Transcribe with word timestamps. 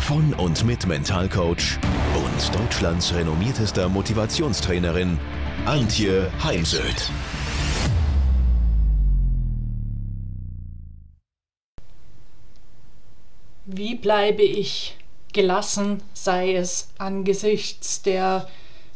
von 0.00 0.34
und 0.34 0.64
mit 0.64 0.86
Mentalcoach 0.86 1.78
und 2.14 2.54
Deutschlands 2.58 3.14
renommiertester 3.14 3.88
Motivationstrainerin 3.88 5.18
Antje 5.66 6.30
Heimsöth. 6.42 7.10
Wie 13.66 13.94
bleibe 13.94 14.42
ich 14.42 14.96
gelassen, 15.32 16.02
sei 16.12 16.54
es 16.54 16.88
angesichts 16.98 18.02
der 18.02 18.48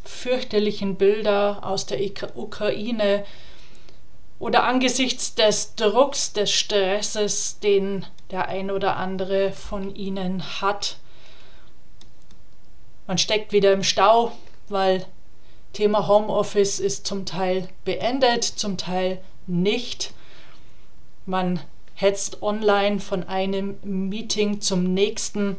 fürchterlichen 0.04 0.96
Bilder 0.96 1.60
aus 1.64 1.86
der 1.86 2.00
Ukraine 2.36 3.24
oder 4.38 4.64
angesichts 4.64 5.34
des 5.34 5.74
Drucks, 5.76 6.32
des 6.32 6.50
Stresses, 6.50 7.58
den 7.60 8.04
der 8.30 8.48
ein 8.48 8.70
oder 8.70 8.96
andere 8.96 9.52
von 9.52 9.94
Ihnen 9.94 10.60
hat. 10.60 10.96
Man 13.06 13.18
steckt 13.18 13.52
wieder 13.52 13.72
im 13.72 13.82
Stau, 13.82 14.32
weil 14.68 15.04
Thema 15.72 16.08
Homeoffice 16.08 16.78
ist 16.78 17.06
zum 17.06 17.26
Teil 17.26 17.68
beendet, 17.84 18.44
zum 18.44 18.76
Teil 18.76 19.20
nicht. 19.46 20.12
Man 21.26 21.60
hetzt 21.94 22.42
online 22.42 23.00
von 23.00 23.24
einem 23.24 23.76
Meeting 23.82 24.60
zum 24.60 24.94
nächsten. 24.94 25.56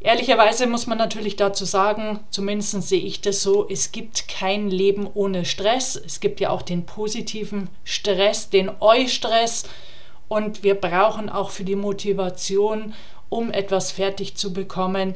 Ehrlicherweise 0.00 0.66
muss 0.66 0.86
man 0.86 0.98
natürlich 0.98 1.36
dazu 1.36 1.64
sagen, 1.64 2.20
zumindest 2.30 2.82
sehe 2.82 3.00
ich 3.00 3.20
das 3.20 3.42
so, 3.42 3.68
es 3.68 3.92
gibt 3.92 4.28
kein 4.28 4.70
Leben 4.70 5.08
ohne 5.12 5.44
Stress. 5.44 5.96
Es 5.96 6.20
gibt 6.20 6.38
ja 6.38 6.50
auch 6.50 6.62
den 6.62 6.86
positiven 6.86 7.68
Stress, 7.82 8.50
den 8.50 8.70
Eustress. 8.80 9.64
Und 10.28 10.62
wir 10.62 10.74
brauchen 10.74 11.28
auch 11.28 11.50
für 11.50 11.64
die 11.64 11.76
Motivation, 11.76 12.94
um 13.28 13.50
etwas 13.50 13.92
fertig 13.92 14.36
zu 14.36 14.52
bekommen, 14.52 15.14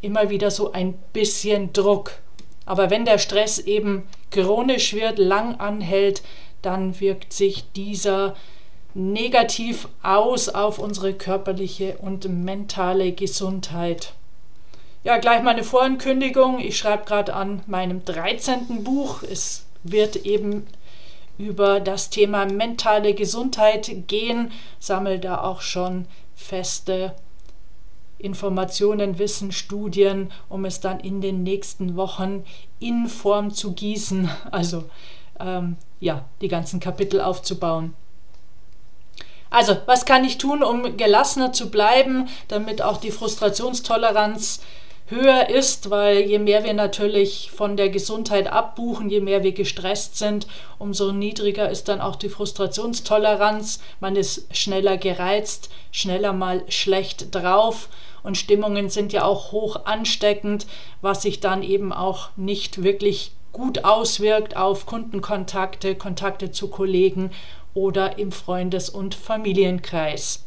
immer 0.00 0.30
wieder 0.30 0.50
so 0.50 0.72
ein 0.72 0.94
bisschen 1.12 1.72
Druck. 1.72 2.12
Aber 2.66 2.90
wenn 2.90 3.04
der 3.04 3.18
Stress 3.18 3.58
eben 3.58 4.04
chronisch 4.30 4.94
wird, 4.94 5.18
lang 5.18 5.56
anhält, 5.60 6.22
dann 6.62 6.98
wirkt 7.00 7.32
sich 7.32 7.70
dieser 7.72 8.34
negativ 8.94 9.88
aus 10.02 10.48
auf 10.48 10.78
unsere 10.78 11.14
körperliche 11.14 11.96
und 11.98 12.28
mentale 12.28 13.12
Gesundheit. 13.12 14.14
Ja, 15.02 15.18
gleich 15.18 15.42
meine 15.42 15.64
Vorankündigung. 15.64 16.60
Ich 16.60 16.78
schreibe 16.78 17.04
gerade 17.04 17.34
an 17.34 17.62
meinem 17.66 18.04
13. 18.04 18.84
Buch. 18.84 19.22
Es 19.22 19.66
wird 19.82 20.16
eben 20.16 20.66
über 21.38 21.80
das 21.80 22.10
Thema 22.10 22.46
mentale 22.46 23.14
Gesundheit 23.14 23.90
gehen, 24.06 24.52
sammle 24.78 25.18
da 25.18 25.42
auch 25.42 25.60
schon 25.60 26.06
feste 26.34 27.14
Informationen, 28.18 29.18
Wissen, 29.18 29.52
Studien, 29.52 30.32
um 30.48 30.64
es 30.64 30.80
dann 30.80 31.00
in 31.00 31.20
den 31.20 31.42
nächsten 31.42 31.96
Wochen 31.96 32.44
in 32.80 33.06
Form 33.08 33.52
zu 33.52 33.72
gießen, 33.72 34.30
also 34.50 34.84
ähm, 35.40 35.76
ja, 36.00 36.24
die 36.40 36.48
ganzen 36.48 36.80
Kapitel 36.80 37.20
aufzubauen. 37.20 37.94
Also, 39.50 39.76
was 39.86 40.04
kann 40.04 40.24
ich 40.24 40.38
tun, 40.38 40.64
um 40.64 40.96
gelassener 40.96 41.52
zu 41.52 41.70
bleiben, 41.70 42.28
damit 42.48 42.82
auch 42.82 42.96
die 42.96 43.12
Frustrationstoleranz 43.12 44.60
höher 45.06 45.50
ist, 45.50 45.90
weil 45.90 46.20
je 46.20 46.38
mehr 46.38 46.64
wir 46.64 46.72
natürlich 46.72 47.50
von 47.50 47.76
der 47.76 47.90
Gesundheit 47.90 48.46
abbuchen, 48.46 49.10
je 49.10 49.20
mehr 49.20 49.42
wir 49.42 49.52
gestresst 49.52 50.16
sind, 50.16 50.46
umso 50.78 51.12
niedriger 51.12 51.70
ist 51.70 51.88
dann 51.88 52.00
auch 52.00 52.16
die 52.16 52.30
Frustrationstoleranz. 52.30 53.80
Man 54.00 54.16
ist 54.16 54.56
schneller 54.56 54.96
gereizt, 54.96 55.70
schneller 55.92 56.32
mal 56.32 56.62
schlecht 56.68 57.34
drauf 57.34 57.88
und 58.22 58.38
Stimmungen 58.38 58.88
sind 58.88 59.12
ja 59.12 59.24
auch 59.24 59.52
hoch 59.52 59.84
ansteckend, 59.84 60.66
was 61.02 61.22
sich 61.22 61.40
dann 61.40 61.62
eben 61.62 61.92
auch 61.92 62.30
nicht 62.36 62.82
wirklich 62.82 63.32
gut 63.52 63.84
auswirkt 63.84 64.56
auf 64.56 64.86
Kundenkontakte, 64.86 65.94
Kontakte 65.94 66.50
zu 66.50 66.68
Kollegen 66.68 67.30
oder 67.74 68.18
im 68.18 68.32
Freundes- 68.32 68.88
und 68.88 69.14
Familienkreis. 69.14 70.44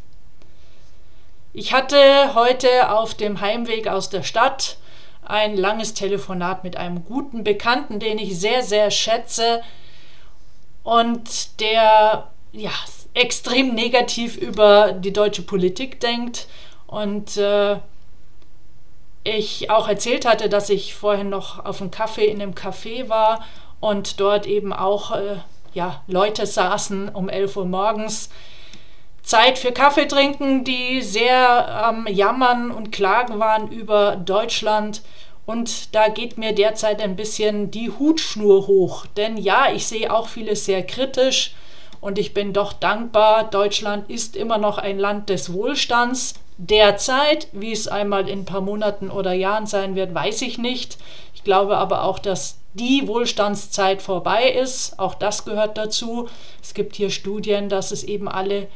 Ich 1.59 1.73
hatte 1.73 2.35
heute 2.35 2.91
auf 2.91 3.15
dem 3.15 3.41
Heimweg 3.41 3.87
aus 3.87 4.11
der 4.11 4.21
Stadt 4.21 4.77
ein 5.25 5.57
langes 5.57 5.95
Telefonat 5.95 6.63
mit 6.63 6.77
einem 6.77 7.03
guten 7.03 7.43
Bekannten, 7.43 7.99
den 7.99 8.19
ich 8.19 8.39
sehr, 8.39 8.61
sehr 8.61 8.91
schätze 8.91 9.63
und 10.83 11.59
der 11.59 12.27
ja, 12.51 12.69
extrem 13.15 13.73
negativ 13.73 14.37
über 14.37 14.91
die 14.91 15.11
deutsche 15.11 15.41
Politik 15.41 15.99
denkt 15.99 16.45
und 16.85 17.37
äh, 17.37 17.77
ich 19.23 19.71
auch 19.71 19.87
erzählt 19.87 20.27
hatte, 20.27 20.49
dass 20.49 20.69
ich 20.69 20.93
vorhin 20.93 21.29
noch 21.29 21.65
auf 21.65 21.81
einem 21.81 21.89
Kaffee 21.89 22.27
in 22.27 22.39
einem 22.39 22.53
Café 22.53 23.09
war 23.09 23.43
und 23.79 24.19
dort 24.19 24.45
eben 24.45 24.73
auch 24.73 25.09
äh, 25.09 25.37
ja, 25.73 26.03
Leute 26.05 26.45
saßen 26.45 27.09
um 27.09 27.29
11 27.29 27.57
Uhr 27.57 27.65
morgens. 27.65 28.29
Zeit 29.27 29.59
für 29.59 29.73
Kaffee 29.73 30.07
trinken, 30.07 30.63
die 30.63 31.01
sehr 31.01 31.67
am 31.83 32.07
ähm, 32.07 32.15
Jammern 32.15 32.71
und 32.71 32.93
Klagen 32.93 33.39
waren 33.39 33.69
über 33.69 34.15
Deutschland. 34.15 35.01
Und 35.45 35.93
da 35.93 36.07
geht 36.07 36.37
mir 36.37 36.53
derzeit 36.53 37.01
ein 37.01 37.17
bisschen 37.17 37.69
die 37.69 37.91
Hutschnur 37.91 38.67
hoch. 38.67 39.05
Denn 39.17 39.35
ja, 39.35 39.67
ich 39.73 39.85
sehe 39.85 40.13
auch 40.13 40.29
vieles 40.29 40.63
sehr 40.63 40.81
kritisch 40.81 41.53
und 41.99 42.17
ich 42.17 42.33
bin 42.33 42.53
doch 42.53 42.71
dankbar. 42.71 43.43
Deutschland 43.49 44.09
ist 44.09 44.37
immer 44.37 44.57
noch 44.57 44.77
ein 44.77 44.97
Land 44.97 45.27
des 45.27 45.51
Wohlstands. 45.51 46.35
Derzeit, 46.57 47.49
wie 47.51 47.73
es 47.73 47.89
einmal 47.89 48.29
in 48.29 48.39
ein 48.39 48.45
paar 48.45 48.61
Monaten 48.61 49.11
oder 49.11 49.33
Jahren 49.33 49.67
sein 49.67 49.95
wird, 49.95 50.15
weiß 50.15 50.41
ich 50.41 50.57
nicht. 50.57 50.97
Ich 51.35 51.43
glaube 51.43 51.77
aber 51.77 52.03
auch, 52.03 52.19
dass 52.19 52.59
die 52.75 53.07
Wohlstandszeit 53.07 54.01
vorbei 54.01 54.49
ist. 54.49 54.97
Auch 54.99 55.15
das 55.15 55.43
gehört 55.43 55.77
dazu. 55.77 56.29
Es 56.63 56.73
gibt 56.73 56.95
hier 56.95 57.09
Studien, 57.09 57.67
dass 57.67 57.91
es 57.91 58.05
eben 58.05 58.29
alle, 58.29 58.67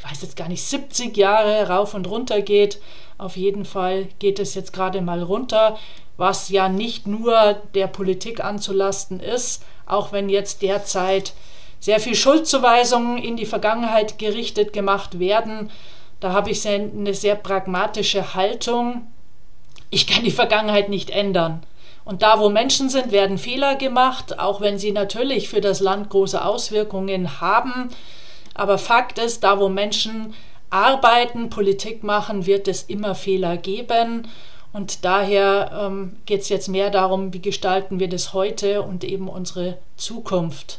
ich 0.00 0.10
weiß 0.10 0.22
jetzt 0.22 0.36
gar 0.36 0.48
nicht, 0.48 0.62
70 0.62 1.14
Jahre 1.14 1.68
rauf 1.68 1.92
und 1.92 2.08
runter 2.08 2.40
geht. 2.40 2.80
Auf 3.18 3.36
jeden 3.36 3.66
Fall 3.66 4.08
geht 4.18 4.38
es 4.38 4.54
jetzt 4.54 4.72
gerade 4.72 5.02
mal 5.02 5.22
runter, 5.22 5.78
was 6.16 6.48
ja 6.48 6.70
nicht 6.70 7.06
nur 7.06 7.60
der 7.74 7.86
Politik 7.86 8.42
anzulasten 8.42 9.20
ist, 9.20 9.62
auch 9.84 10.10
wenn 10.10 10.30
jetzt 10.30 10.62
derzeit 10.62 11.34
sehr 11.80 12.00
viel 12.00 12.14
Schuldzuweisungen 12.14 13.18
in 13.18 13.36
die 13.36 13.44
Vergangenheit 13.44 14.18
gerichtet 14.18 14.72
gemacht 14.72 15.18
werden. 15.18 15.70
Da 16.18 16.32
habe 16.32 16.50
ich 16.50 16.66
eine 16.66 17.12
sehr 17.12 17.34
pragmatische 17.34 18.34
Haltung. 18.34 19.06
Ich 19.90 20.06
kann 20.06 20.24
die 20.24 20.30
Vergangenheit 20.30 20.88
nicht 20.88 21.10
ändern. 21.10 21.62
Und 22.06 22.22
da, 22.22 22.40
wo 22.40 22.48
Menschen 22.48 22.88
sind, 22.88 23.12
werden 23.12 23.36
Fehler 23.36 23.76
gemacht, 23.76 24.38
auch 24.38 24.62
wenn 24.62 24.78
sie 24.78 24.92
natürlich 24.92 25.50
für 25.50 25.60
das 25.60 25.80
Land 25.80 26.08
große 26.08 26.42
Auswirkungen 26.42 27.42
haben. 27.42 27.90
Aber 28.54 28.78
Fakt 28.78 29.18
ist, 29.18 29.44
da, 29.44 29.58
wo 29.58 29.68
Menschen 29.68 30.34
arbeiten, 30.70 31.50
Politik 31.50 32.02
machen, 32.02 32.46
wird 32.46 32.68
es 32.68 32.82
immer 32.84 33.14
Fehler 33.14 33.56
geben. 33.56 34.28
Und 34.72 35.04
daher 35.04 35.70
ähm, 35.86 36.16
geht 36.26 36.42
es 36.42 36.48
jetzt 36.48 36.68
mehr 36.68 36.90
darum, 36.90 37.32
wie 37.32 37.42
gestalten 37.42 37.98
wir 37.98 38.08
das 38.08 38.32
heute 38.32 38.82
und 38.82 39.02
eben 39.02 39.28
unsere 39.28 39.78
Zukunft. 39.96 40.78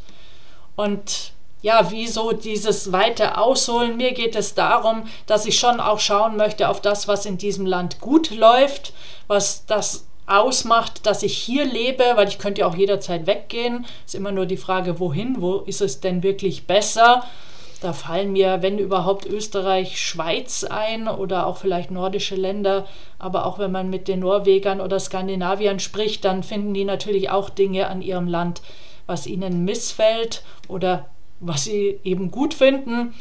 Und 0.76 1.34
ja, 1.62 1.92
wieso 1.92 2.32
dieses 2.32 2.92
weite 2.92 3.38
Ausholen? 3.38 3.98
Mir 3.98 4.14
geht 4.14 4.36
es 4.36 4.56
darum, 4.56 5.04
dass 5.28 5.46
ich 5.46 5.60
schon 5.60 5.80
auch 5.80 6.00
schauen 6.00 6.38
möchte 6.38 6.70
auf 6.70 6.82
das, 6.82 7.08
was 7.08 7.26
in 7.26 7.38
diesem 7.38 7.66
Land 7.66 8.00
gut 8.00 8.32
läuft, 8.32 8.94
was 9.28 9.66
das 9.66 10.08
ausmacht, 10.26 11.06
dass 11.06 11.24
ich 11.24 11.38
hier 11.38 11.66
lebe, 11.66 12.04
weil 12.16 12.30
ich 12.30 12.40
könnte 12.40 12.62
ja 12.62 12.68
auch 12.68 12.76
jederzeit 12.76 13.28
weggehen. 13.28 13.86
Ist 14.06 14.16
immer 14.16 14.32
nur 14.32 14.46
die 14.46 14.58
Frage, 14.58 15.00
wohin, 15.00 15.42
wo 15.42 15.58
ist 15.58 15.82
es 15.82 16.00
denn 16.00 16.24
wirklich 16.24 16.66
besser? 16.66 17.24
Da 17.82 17.94
fallen 17.94 18.32
mir, 18.32 18.62
wenn 18.62 18.78
überhaupt, 18.78 19.26
Österreich, 19.26 20.00
Schweiz 20.00 20.64
ein 20.64 21.08
oder 21.08 21.48
auch 21.48 21.58
vielleicht 21.58 21.90
nordische 21.90 22.36
Länder. 22.36 22.86
Aber 23.18 23.48
auch 23.48 23.58
wenn 23.58 23.72
man 23.72 23.90
mit 23.90 24.08
den 24.08 24.20
Norwegern 24.20 24.80
oder 24.80 25.00
Skandinaviern 25.00 25.80
spricht, 25.80 26.24
dann 26.24 26.44
finden 26.44 26.76
die 26.76 26.86
natürlich 26.86 27.32
auch 27.32 27.50
Dinge 27.50 27.88
an 27.88 28.04
ihrem 28.04 28.28
Land, 28.28 28.62
was 29.08 29.26
ihnen 29.26 29.66
missfällt 29.66 30.44
oder 30.68 31.10
was 31.40 31.64
sie 31.64 32.00
eben 32.04 32.30
gut 32.30 32.54
finden. 32.54 33.16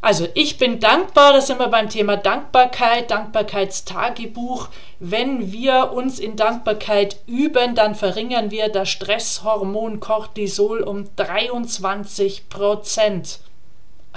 Also 0.00 0.28
ich 0.34 0.58
bin 0.58 0.78
dankbar, 0.78 1.32
das 1.32 1.48
sind 1.48 1.58
wir 1.58 1.66
beim 1.68 1.88
Thema 1.88 2.16
Dankbarkeit, 2.16 3.10
Dankbarkeitstagebuch. 3.10 4.68
Wenn 5.00 5.50
wir 5.50 5.92
uns 5.92 6.20
in 6.20 6.36
Dankbarkeit 6.36 7.16
üben, 7.26 7.74
dann 7.74 7.96
verringern 7.96 8.52
wir 8.52 8.68
das 8.68 8.88
Stresshormon 8.90 9.98
Cortisol 9.98 10.82
um 10.82 11.08
23 11.16 12.48
Prozent. 12.48 13.40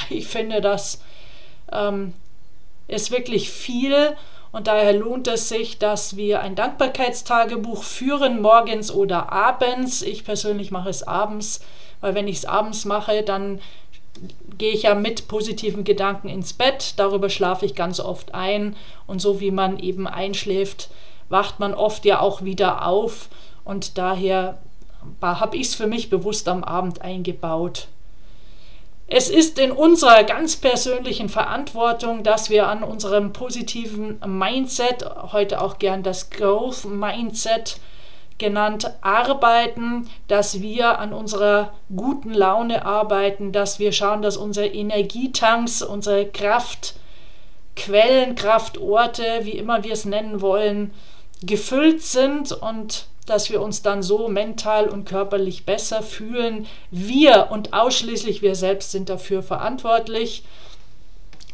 Ich 0.09 0.27
finde, 0.27 0.61
das 0.61 1.01
ähm, 1.71 2.13
ist 2.87 3.11
wirklich 3.11 3.49
viel 3.49 4.15
und 4.51 4.67
daher 4.67 4.93
lohnt 4.93 5.27
es 5.27 5.49
sich, 5.49 5.79
dass 5.79 6.15
wir 6.15 6.41
ein 6.41 6.55
Dankbarkeitstagebuch 6.55 7.83
führen, 7.83 8.41
morgens 8.41 8.91
oder 8.91 9.31
abends. 9.31 10.01
Ich 10.01 10.25
persönlich 10.25 10.71
mache 10.71 10.89
es 10.89 11.03
abends, 11.03 11.61
weil 12.01 12.15
wenn 12.15 12.27
ich 12.27 12.37
es 12.37 12.45
abends 12.45 12.85
mache, 12.85 13.23
dann 13.23 13.59
gehe 14.61 14.73
ich 14.73 14.83
ja 14.83 14.93
mit 14.93 15.27
positiven 15.27 15.83
Gedanken 15.83 16.29
ins 16.29 16.53
Bett, 16.53 16.93
darüber 16.97 17.31
schlafe 17.31 17.65
ich 17.65 17.73
ganz 17.73 17.99
oft 17.99 18.35
ein. 18.35 18.75
Und 19.07 19.19
so 19.19 19.39
wie 19.39 19.49
man 19.49 19.79
eben 19.79 20.07
einschläft, 20.07 20.91
wacht 21.29 21.59
man 21.59 21.73
oft 21.73 22.05
ja 22.05 22.19
auch 22.19 22.43
wieder 22.43 22.85
auf. 22.85 23.29
Und 23.63 23.97
daher 23.97 24.59
habe 25.19 25.57
ich 25.57 25.63
es 25.63 25.73
für 25.73 25.87
mich 25.87 26.11
bewusst 26.11 26.47
am 26.47 26.63
Abend 26.63 27.01
eingebaut. 27.01 27.87
Es 29.07 29.31
ist 29.31 29.57
in 29.57 29.71
unserer 29.71 30.23
ganz 30.25 30.57
persönlichen 30.57 31.27
Verantwortung, 31.27 32.21
dass 32.23 32.51
wir 32.51 32.67
an 32.67 32.83
unserem 32.83 33.33
positiven 33.33 34.19
Mindset, 34.27 35.03
heute 35.31 35.59
auch 35.59 35.79
gern 35.79 36.03
das 36.03 36.29
Growth 36.29 36.85
Mindset, 36.85 37.77
genannt 38.41 38.91
arbeiten, 39.01 40.09
dass 40.27 40.59
wir 40.61 40.99
an 40.99 41.13
unserer 41.13 41.71
guten 41.95 42.33
Laune 42.33 42.83
arbeiten, 42.83 43.51
dass 43.53 43.77
wir 43.77 43.93
schauen, 43.93 44.23
dass 44.23 44.35
unsere 44.35 44.65
Energietanks, 44.65 45.83
unsere 45.83 46.25
Kraftquellen, 46.25 46.95
Kraftorte, 48.35 49.23
wie 49.43 49.51
immer 49.51 49.83
wir 49.83 49.93
es 49.93 50.05
nennen 50.05 50.41
wollen, 50.41 50.91
gefüllt 51.43 52.01
sind 52.01 52.51
und 52.51 53.05
dass 53.27 53.51
wir 53.51 53.61
uns 53.61 53.83
dann 53.83 54.01
so 54.01 54.27
mental 54.27 54.89
und 54.89 55.05
körperlich 55.05 55.63
besser 55.63 56.01
fühlen. 56.01 56.65
Wir 56.89 57.49
und 57.51 57.73
ausschließlich 57.73 58.41
wir 58.41 58.55
selbst 58.55 58.91
sind 58.91 59.07
dafür 59.09 59.43
verantwortlich, 59.43 60.43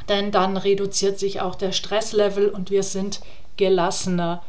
denn 0.08 0.32
dann 0.32 0.56
reduziert 0.56 1.20
sich 1.20 1.42
auch 1.42 1.56
der 1.56 1.74
Stresslevel 1.74 2.48
und 2.48 2.72
wir 2.72 2.84
sind 2.84 3.20
gelassener. 3.58 4.42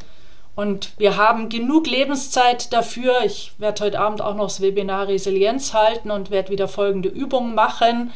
Und 0.58 0.90
wir 0.98 1.16
haben 1.16 1.48
genug 1.50 1.86
Lebenszeit 1.86 2.72
dafür. 2.72 3.20
Ich 3.24 3.52
werde 3.58 3.84
heute 3.84 4.00
Abend 4.00 4.20
auch 4.20 4.34
noch 4.34 4.48
das 4.48 4.60
Webinar 4.60 5.06
Resilienz 5.06 5.72
halten 5.72 6.10
und 6.10 6.32
werde 6.32 6.50
wieder 6.50 6.66
folgende 6.66 7.08
Übungen 7.08 7.54
machen. 7.54 8.12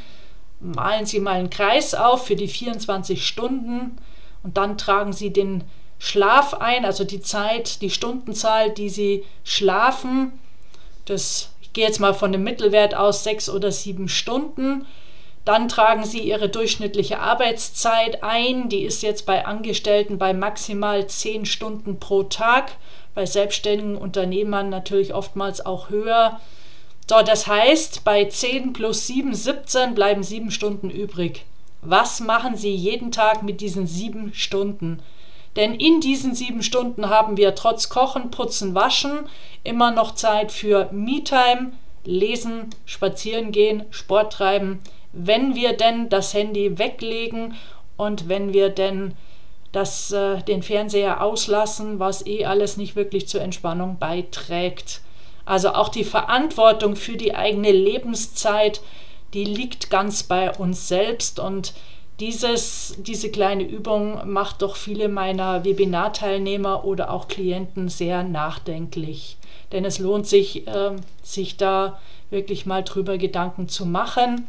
Malen 0.58 1.06
Sie 1.06 1.20
mal 1.20 1.34
einen 1.34 1.50
Kreis 1.50 1.94
auf 1.94 2.26
für 2.26 2.34
die 2.34 2.48
24 2.48 3.24
Stunden 3.24 3.96
und 4.42 4.56
dann 4.56 4.76
tragen 4.76 5.12
Sie 5.12 5.32
den 5.32 5.62
Schlaf 6.00 6.54
ein, 6.54 6.84
also 6.84 7.04
die 7.04 7.20
Zeit, 7.20 7.80
die 7.80 7.90
Stundenzahl, 7.90 8.70
die 8.70 8.88
Sie 8.88 9.24
schlafen. 9.44 10.32
Das, 11.04 11.52
ich 11.60 11.72
gehe 11.72 11.86
jetzt 11.86 12.00
mal 12.00 12.12
von 12.12 12.32
dem 12.32 12.42
Mittelwert 12.42 12.96
aus, 12.96 13.22
sechs 13.22 13.48
oder 13.48 13.70
sieben 13.70 14.08
Stunden. 14.08 14.84
Dann 15.44 15.68
tragen 15.68 16.04
Sie 16.04 16.20
Ihre 16.20 16.48
durchschnittliche 16.48 17.18
Arbeitszeit 17.18 18.22
ein. 18.22 18.68
Die 18.68 18.82
ist 18.82 19.02
jetzt 19.02 19.26
bei 19.26 19.44
Angestellten 19.44 20.18
bei 20.18 20.32
maximal 20.32 21.06
10 21.06 21.46
Stunden 21.46 21.98
pro 21.98 22.22
Tag, 22.22 22.72
bei 23.14 23.26
selbstständigen 23.26 23.96
Unternehmern 23.96 24.68
natürlich 24.68 25.14
oftmals 25.14 25.64
auch 25.64 25.90
höher. 25.90 26.40
So, 27.08 27.20
das 27.22 27.46
heißt, 27.46 28.04
bei 28.04 28.24
10 28.24 28.72
plus 28.72 29.06
7, 29.08 29.34
17 29.34 29.94
bleiben 29.94 30.22
7 30.22 30.50
Stunden 30.50 30.88
übrig. 30.88 31.44
Was 31.82 32.20
machen 32.20 32.56
Sie 32.56 32.72
jeden 32.72 33.10
Tag 33.10 33.42
mit 33.42 33.60
diesen 33.60 33.88
7 33.88 34.32
Stunden? 34.34 35.02
Denn 35.56 35.74
in 35.74 36.00
diesen 36.00 36.34
7 36.34 36.62
Stunden 36.62 37.10
haben 37.10 37.36
wir 37.36 37.56
trotz 37.56 37.88
Kochen, 37.88 38.30
Putzen, 38.30 38.74
Waschen 38.74 39.26
immer 39.64 39.90
noch 39.90 40.14
Zeit 40.14 40.52
für 40.52 40.88
Me-Time, 40.92 41.72
Lesen, 42.04 42.70
Spazieren 42.86 43.52
gehen, 43.52 43.84
Sport 43.90 44.32
treiben, 44.32 44.80
wenn 45.12 45.54
wir 45.54 45.74
denn 45.74 46.08
das 46.08 46.34
Handy 46.34 46.78
weglegen 46.78 47.54
und 47.96 48.28
wenn 48.28 48.52
wir 48.52 48.70
denn 48.70 49.14
das, 49.72 50.12
äh, 50.12 50.42
den 50.42 50.62
Fernseher 50.62 51.22
auslassen, 51.22 51.98
was 51.98 52.26
eh 52.26 52.44
alles 52.44 52.76
nicht 52.76 52.94
wirklich 52.94 53.26
zur 53.28 53.40
Entspannung 53.40 53.98
beiträgt. 53.98 55.00
Also 55.44 55.70
auch 55.70 55.88
die 55.88 56.04
Verantwortung 56.04 56.94
für 56.94 57.16
die 57.16 57.34
eigene 57.34 57.72
Lebenszeit, 57.72 58.80
die 59.34 59.44
liegt 59.44 59.90
ganz 59.90 60.22
bei 60.22 60.52
uns 60.52 60.88
selbst 60.88 61.40
und 61.40 61.72
dieses, 62.20 62.94
diese 62.98 63.30
kleine 63.30 63.64
Übung 63.64 64.30
macht 64.30 64.62
doch 64.62 64.76
viele 64.76 65.08
meiner 65.08 65.64
Webinarteilnehmer 65.64 66.84
oder 66.84 67.10
auch 67.10 67.26
Klienten 67.26 67.88
sehr 67.88 68.22
nachdenklich. 68.22 69.38
Denn 69.72 69.84
es 69.84 69.98
lohnt 69.98 70.26
sich, 70.26 70.68
äh, 70.68 70.92
sich 71.22 71.56
da 71.56 71.98
wirklich 72.30 72.66
mal 72.66 72.84
drüber 72.84 73.18
Gedanken 73.18 73.68
zu 73.68 73.86
machen. 73.86 74.46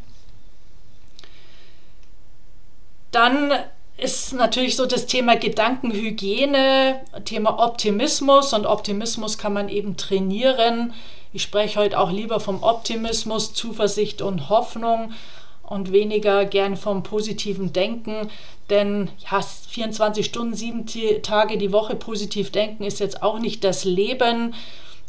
Dann 3.14 3.54
ist 3.96 4.34
natürlich 4.34 4.76
so 4.76 4.88
das 4.88 5.06
Thema 5.06 5.36
Gedankenhygiene, 5.36 7.00
Thema 7.26 7.64
Optimismus 7.64 8.54
und 8.54 8.66
Optimismus 8.66 9.38
kann 9.38 9.54
man 9.54 9.70
eben 9.70 9.98
trainieren. 9.98 10.94
Ich 11.32 11.44
spreche 11.44 11.80
heute 11.80 12.00
auch 12.00 12.12
lieber 12.12 12.40
vom 12.40 12.64
Optimismus, 12.64 13.54
Zuversicht 13.54 14.24
und 14.24 14.50
Hoffnung 14.50 15.14
und 15.62 15.92
weniger 15.92 16.46
gern 16.46 16.76
vom 16.76 17.04
positiven 17.04 17.72
Denken, 17.72 18.32
denn 18.72 19.10
ja, 19.32 19.42
24 19.42 20.26
Stunden, 20.26 20.56
sieben 20.56 20.86
Tage 21.22 21.58
die 21.60 21.72
Woche 21.72 21.96
positiv 21.96 22.52
denken 22.52 22.84
ist 22.84 23.00
jetzt 23.00 23.22
auch 23.22 23.38
nicht 23.38 23.64
das 23.64 23.86
Leben. 23.86 24.56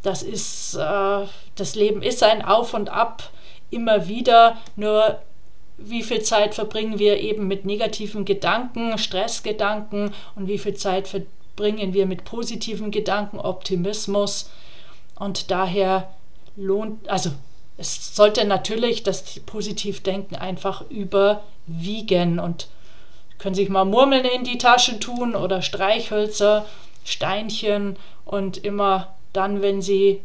Das 0.03 0.23
ist, 0.23 0.75
äh, 0.75 1.27
das 1.57 1.75
Leben 1.75 2.03
ist 2.03 2.23
ein 2.23 2.45
Auf 2.45 2.75
und 2.75 2.91
Ab 2.91 3.31
immer 3.71 4.09
wieder, 4.09 4.59
nur 4.77 5.21
wie 5.77 6.03
viel 6.03 6.23
Zeit 6.23 6.55
verbringen 6.55 6.99
wir 6.99 7.19
eben 7.19 7.49
mit 7.49 7.65
negativen 7.65 8.25
Gedanken, 8.25 8.97
Stressgedanken 8.99 10.13
und 10.37 10.49
wie 10.49 10.59
viel 10.59 10.75
Zeit 10.75 11.09
verbringen 11.09 11.95
wir 11.95 12.07
mit 12.07 12.25
positiven 12.25 12.91
Gedanken, 12.91 13.39
Optimismus. 13.39 14.51
Und 15.17 15.51
daher 15.51 16.11
lohnt, 16.57 17.09
also 17.09 17.31
es 17.77 18.15
sollte 18.15 18.45
natürlich 18.45 19.03
das 19.03 19.41
Positivdenken 19.41 20.37
einfach 20.37 20.89
überwiegen 20.91 22.39
und 22.39 22.69
können 23.39 23.55
sich 23.55 23.69
mal 23.69 23.85
Murmeln 23.85 24.25
in 24.25 24.45
die 24.45 24.59
Tasche 24.59 25.01
tun 25.01 25.35
oder 25.35 25.61
Streichhölzer, 25.61 26.67
Steinchen 27.05 27.97
und 28.25 28.59
immer 28.59 29.15
dann, 29.33 29.61
wenn 29.61 29.83
sie 29.83 30.23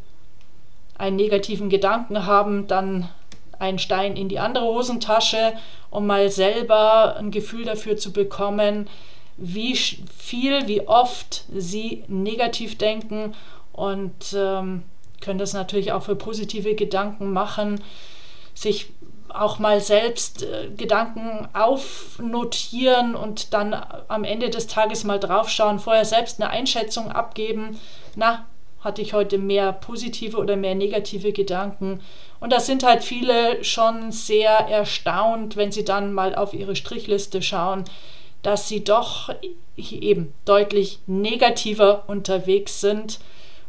einen 0.98 1.16
negativen 1.16 1.70
Gedanken 1.70 2.26
haben, 2.26 2.68
dann 2.68 3.10
einen 3.60 3.80
Stein 3.80 4.16
in 4.16 4.30
die 4.30 4.40
andere 4.40 4.66
Hosentasche, 4.66 5.54
um 5.90 6.08
mal 6.08 6.30
selber 6.30 7.18
ein 7.18 7.32
Gefühl 7.32 7.66
dafür 7.66 7.98
zu 7.98 8.12
bekommen, 8.12 8.90
wie 9.38 9.76
viel, 9.76 10.68
wie 10.68 10.88
oft 10.88 11.46
sie 11.56 12.04
negativ 12.08 12.78
denken 12.78 13.36
und 13.72 14.36
ähm, 14.36 14.84
können 15.22 15.40
das 15.40 15.54
natürlich 15.54 15.92
auch 15.92 16.04
für 16.04 16.16
positive 16.16 16.76
Gedanken 16.76 17.32
machen, 17.32 17.82
sich 18.54 18.88
auch 19.30 19.60
mal 19.60 19.80
selbst 19.80 20.44
äh, 20.44 20.70
Gedanken 20.76 21.48
aufnotieren 21.54 23.16
und 23.16 23.54
dann 23.54 23.74
am 24.08 24.24
Ende 24.24 24.50
des 24.50 24.68
Tages 24.68 25.04
mal 25.04 25.20
draufschauen, 25.20 25.80
vorher 25.80 26.06
selbst 26.06 26.42
eine 26.42 26.50
Einschätzung 26.50 27.12
abgeben. 27.12 27.80
Na, 28.16 28.46
hatte 28.82 29.02
ich 29.02 29.14
heute 29.14 29.38
mehr 29.38 29.74
positive 29.74 30.38
oder 30.38 30.56
mehr 30.56 30.76
negative 30.76 31.34
Gedanken? 31.34 32.02
Und 32.40 32.54
da 32.54 32.60
sind 32.60 32.84
halt 32.84 33.04
viele 33.04 33.64
schon 33.64 34.12
sehr 34.12 34.52
erstaunt, 34.52 35.58
wenn 35.58 35.72
sie 35.72 35.84
dann 35.84 36.14
mal 36.14 36.36
auf 36.36 36.54
ihre 36.54 36.76
Strichliste 36.76 37.42
schauen, 37.42 37.84
dass 38.42 38.70
sie 38.70 38.84
doch 38.84 39.30
eben 39.76 40.34
deutlich 40.46 41.00
negativer 41.08 42.04
unterwegs 42.08 42.80
sind. 42.80 43.20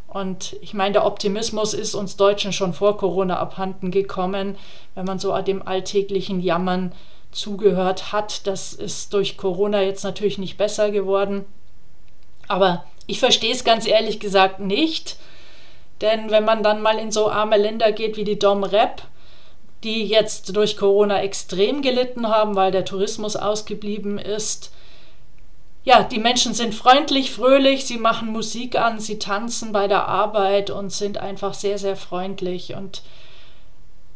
Und 0.06 0.56
ich 0.60 0.74
meine, 0.74 0.94
der 0.94 1.06
Optimismus 1.06 1.74
ist 1.74 1.94
uns 1.94 2.16
Deutschen 2.16 2.52
schon 2.52 2.72
vor 2.72 2.96
Corona 2.96 3.38
abhanden 3.38 3.90
gekommen, 3.90 4.56
wenn 4.94 5.04
man 5.04 5.18
so 5.18 5.36
dem 5.42 5.66
alltäglichen 5.66 6.40
Jammern 6.40 6.92
zugehört 7.32 8.12
hat. 8.12 8.46
Das 8.46 8.72
ist 8.72 9.12
durch 9.12 9.36
Corona 9.36 9.82
jetzt 9.82 10.02
natürlich 10.02 10.38
nicht 10.38 10.56
besser 10.56 10.90
geworden. 10.90 11.44
Aber 12.48 12.84
ich 13.10 13.18
verstehe 13.18 13.52
es 13.52 13.64
ganz 13.64 13.86
ehrlich 13.86 14.20
gesagt 14.20 14.60
nicht. 14.60 15.16
Denn 16.00 16.30
wenn 16.30 16.44
man 16.44 16.62
dann 16.62 16.80
mal 16.80 16.98
in 16.98 17.10
so 17.10 17.30
arme 17.30 17.56
Länder 17.56 17.92
geht 17.92 18.16
wie 18.16 18.24
die 18.24 18.38
Dom 18.38 18.64
Rep, 18.64 19.02
die 19.82 20.04
jetzt 20.04 20.54
durch 20.56 20.76
Corona 20.76 21.20
extrem 21.22 21.82
gelitten 21.82 22.28
haben, 22.28 22.54
weil 22.54 22.70
der 22.70 22.84
Tourismus 22.84 23.36
ausgeblieben 23.36 24.18
ist, 24.18 24.72
ja, 25.82 26.02
die 26.02 26.18
Menschen 26.18 26.52
sind 26.52 26.74
freundlich, 26.74 27.32
fröhlich, 27.32 27.86
sie 27.86 27.96
machen 27.96 28.28
Musik 28.28 28.78
an, 28.78 29.00
sie 29.00 29.18
tanzen 29.18 29.72
bei 29.72 29.88
der 29.88 30.06
Arbeit 30.06 30.70
und 30.70 30.90
sind 30.90 31.18
einfach 31.18 31.54
sehr, 31.54 31.78
sehr 31.78 31.96
freundlich. 31.96 32.74
Und 32.74 33.02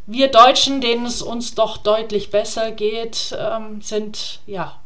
Wir 0.06 0.28
Deutschen, 0.28 0.82
denen 0.82 1.06
es 1.06 1.22
uns 1.22 1.54
doch 1.54 1.78
deutlich 1.78 2.30
besser 2.30 2.70
geht, 2.70 3.34
ähm, 3.38 3.80
sind 3.80 4.40
ja 4.46 4.78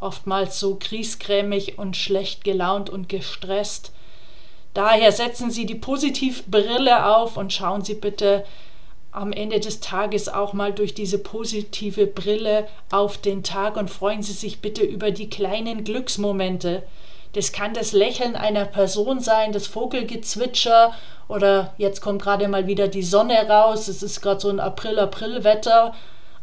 oftmals 0.00 0.58
so 0.58 0.76
griesgrämig 0.80 1.78
und 1.78 1.96
schlecht 1.96 2.44
gelaunt 2.44 2.90
und 2.90 3.08
gestresst. 3.08 3.92
Daher 4.74 5.12
setzen 5.12 5.50
Sie 5.50 5.66
die 5.66 5.74
Positivbrille 5.74 7.06
auf 7.06 7.36
und 7.36 7.52
schauen 7.52 7.82
Sie 7.82 7.94
bitte 7.94 8.44
am 9.10 9.32
Ende 9.32 9.58
des 9.58 9.80
Tages 9.80 10.28
auch 10.28 10.52
mal 10.52 10.72
durch 10.72 10.94
diese 10.94 11.18
positive 11.18 12.06
Brille 12.06 12.68
auf 12.90 13.18
den 13.18 13.42
Tag 13.42 13.76
und 13.76 13.90
freuen 13.90 14.22
Sie 14.22 14.32
sich 14.32 14.60
bitte 14.60 14.82
über 14.82 15.10
die 15.10 15.30
kleinen 15.30 15.82
Glücksmomente. 15.82 16.82
Das 17.32 17.52
kann 17.52 17.74
das 17.74 17.92
Lächeln 17.92 18.36
einer 18.36 18.64
Person 18.64 19.20
sein, 19.20 19.52
das 19.52 19.66
Vogelgezwitscher 19.66 20.94
oder 21.28 21.74
jetzt 21.76 22.00
kommt 22.00 22.22
gerade 22.22 22.48
mal 22.48 22.66
wieder 22.66 22.88
die 22.88 23.02
Sonne 23.02 23.48
raus. 23.48 23.88
Es 23.88 24.02
ist 24.02 24.20
gerade 24.22 24.40
so 24.40 24.48
ein 24.48 24.60
April-April-Wetter. 24.60 25.94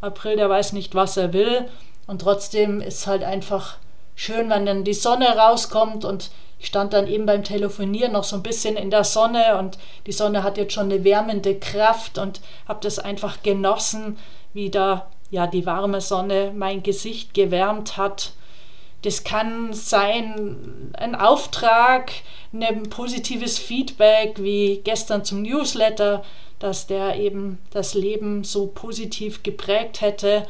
April, 0.02 0.36
der 0.36 0.50
weiß 0.50 0.74
nicht, 0.74 0.94
was 0.94 1.18
er 1.18 1.34
will. 1.34 1.68
Und 2.08 2.22
trotzdem 2.22 2.82
ist 2.82 3.08
halt 3.08 3.24
einfach 3.24 3.78
schön, 4.16 4.50
wenn 4.50 4.66
dann 4.66 4.84
die 4.84 4.94
Sonne 4.94 5.38
rauskommt. 5.38 6.06
Und 6.06 6.32
ich 6.60 6.68
stand 6.68 6.94
dann 6.94 7.08
eben 7.08 7.26
beim 7.26 7.44
Telefonieren 7.44 8.14
noch 8.14 8.24
so 8.24 8.36
ein 8.36 8.44
bisschen 8.44 8.78
in 8.78 8.92
der 8.92 9.04
Sonne. 9.04 9.58
Und 9.58 9.78
die 10.06 10.12
Sonne 10.12 10.44
hat 10.44 10.58
jetzt 10.58 10.74
schon 10.74 10.92
eine 10.92 11.04
wärmende 11.04 11.60
Kraft 11.60 12.18
und 12.18 12.42
habe 12.68 12.80
das 12.82 13.00
einfach 13.00 13.44
genossen, 13.44 14.18
wie 14.54 14.70
da 14.70 15.08
ja 15.32 15.48
die 15.48 15.66
warme 15.66 16.02
Sonne 16.02 16.54
mein 16.56 16.84
Gesicht 16.84 17.34
gewärmt 17.34 17.98
hat. 17.98 18.34
Das 19.02 19.24
kann 19.24 19.74
sein 19.74 20.94
ein 20.94 21.14
Auftrag, 21.14 22.12
ein 22.54 22.84
positives 22.90 23.60
Feedback 23.60 24.42
wie 24.42 24.82
gestern 24.84 25.24
zum 25.24 25.44
Newsletter, 25.44 26.24
dass 26.58 26.88
der 26.88 27.18
eben 27.18 27.60
das 27.72 27.94
Leben 27.94 28.44
so 28.44 28.68
positiv 28.68 29.44
geprägt 29.44 30.02
hätte 30.02 30.48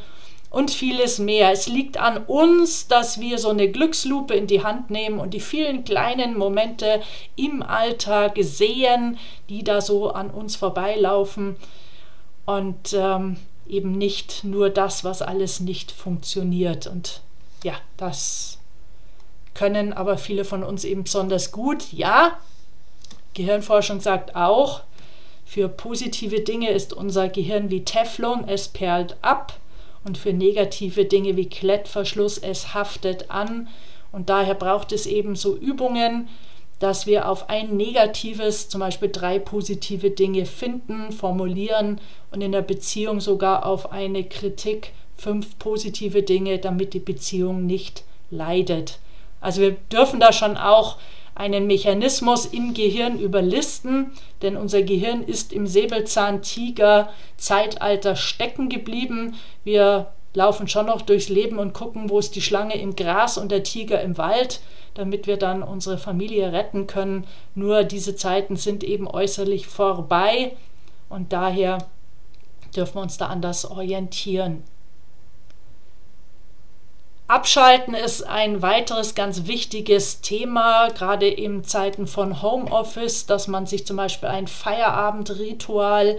und 0.55 0.71
vieles 0.71 1.19
mehr. 1.19 1.51
Es 1.51 1.67
liegt 1.67 1.97
an 1.97 2.15
uns, 2.15 2.87
dass 2.87 3.19
wir 3.19 3.39
so 3.39 3.49
eine 3.49 3.69
Glückslupe 3.69 4.33
in 4.33 4.47
die 4.47 4.63
Hand 4.63 4.89
nehmen 4.89 5.19
und 5.19 5.33
die 5.33 5.41
vielen 5.41 5.83
kleinen 5.83 6.37
Momente 6.37 7.01
im 7.35 7.61
Alltag 7.61 8.37
sehen, 8.39 9.17
die 9.49 9.65
da 9.65 9.81
so 9.81 10.11
an 10.11 10.29
uns 10.29 10.55
vorbeilaufen 10.55 11.57
und 12.45 12.93
ähm, 12.93 13.35
eben 13.67 13.97
nicht 13.97 14.45
nur 14.45 14.69
das, 14.69 15.03
was 15.03 15.21
alles 15.21 15.59
nicht 15.59 15.91
funktioniert. 15.91 16.87
Und 16.87 17.19
ja, 17.61 17.73
das 17.97 18.57
können 19.55 19.91
aber 19.91 20.17
viele 20.17 20.45
von 20.45 20.63
uns 20.63 20.85
eben 20.85 21.03
besonders 21.03 21.51
gut. 21.51 21.91
Ja, 21.91 22.37
Gehirnforschung 23.33 23.99
sagt 23.99 24.37
auch, 24.37 24.83
für 25.43 25.67
positive 25.67 26.39
Dinge 26.39 26.69
ist 26.69 26.93
unser 26.93 27.27
Gehirn 27.27 27.69
wie 27.69 27.83
Teflon, 27.83 28.47
es 28.47 28.69
perlt 28.69 29.17
ab 29.21 29.59
und 30.05 30.17
für 30.17 30.31
negative 30.31 31.05
Dinge 31.05 31.35
wie 31.35 31.49
Klettverschluss, 31.49 32.37
es 32.37 32.73
haftet 32.73 33.29
an 33.29 33.67
und 34.11 34.29
daher 34.29 34.53
braucht 34.53 34.91
es 34.93 35.07
eben 35.07 35.35
so 35.35 35.57
Übungen, 35.57 36.29
dass 36.79 37.07
wir 37.07 37.29
auf 37.29 37.49
ein 37.49 37.75
negatives, 37.75 38.69
zum 38.69 38.79
Beispiel 38.79 39.09
drei 39.09 39.39
positive 39.39 40.11
Dinge 40.11 40.45
finden, 40.45 41.11
formulieren 41.11 41.99
und 42.31 42.41
in 42.41 42.51
der 42.51 42.61
Beziehung 42.61 43.19
sogar 43.19 43.65
auf 43.65 43.91
eine 43.91 44.23
Kritik 44.23 44.91
fünf 45.17 45.57
positive 45.57 46.23
Dinge, 46.23 46.59
damit 46.59 46.93
die 46.93 46.99
Beziehung 46.99 47.65
nicht 47.65 48.03
leidet. 48.29 48.99
Also 49.39 49.61
wir 49.61 49.71
dürfen 49.91 50.19
da 50.19 50.33
schon 50.33 50.57
auch 50.57 50.97
einen 51.35 51.67
Mechanismus 51.67 52.45
im 52.45 52.73
Gehirn 52.73 53.19
überlisten, 53.19 54.11
denn 54.41 54.57
unser 54.57 54.81
Gehirn 54.81 55.21
ist 55.21 55.53
im 55.53 55.67
Säbelzahntiger-Zeitalter 55.67 58.15
stecken 58.15 58.69
geblieben. 58.69 59.35
Wir 59.65 60.07
laufen 60.33 60.67
schon 60.67 60.87
noch 60.87 61.01
durchs 61.01 61.29
Leben 61.29 61.59
und 61.59 61.73
gucken, 61.73 62.09
wo 62.09 62.17
ist 62.19 62.35
die 62.35 62.41
Schlange 62.41 62.77
im 62.77 62.95
Gras 62.95 63.37
und 63.37 63.51
der 63.51 63.63
Tiger 63.63 64.01
im 64.01 64.17
Wald, 64.17 64.61
damit 64.93 65.27
wir 65.27 65.37
dann 65.37 65.61
unsere 65.61 65.97
Familie 65.97 66.53
retten 66.53 66.87
können. 66.87 67.25
Nur 67.53 67.83
diese 67.83 68.15
Zeiten 68.15 68.55
sind 68.55 68.83
eben 68.83 69.07
äußerlich 69.07 69.67
vorbei 69.67 70.53
und 71.09 71.33
daher 71.33 71.79
dürfen 72.75 72.95
wir 72.95 73.01
uns 73.01 73.17
da 73.17 73.27
anders 73.27 73.69
orientieren. 73.69 74.63
Abschalten 77.35 77.95
ist 77.95 78.21
ein 78.21 78.61
weiteres 78.61 79.13
ganz 79.13 79.45
wichtiges 79.45 80.21
Thema, 80.21 80.87
gerade 80.87 81.27
in 81.27 81.65
Zeiten 81.65 82.07
von 82.07 82.41
Homeoffice, 82.41 83.25
dass 83.25 83.49
man 83.49 83.65
sich 83.65 83.85
zum 83.85 83.97
Beispiel 83.97 84.29
ein 84.29 84.47
Feierabendritual 84.47 86.17